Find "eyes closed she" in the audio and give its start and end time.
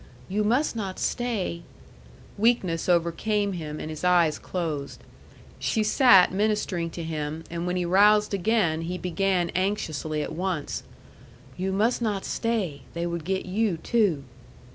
4.03-5.83